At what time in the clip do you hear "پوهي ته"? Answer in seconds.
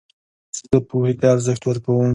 0.89-1.25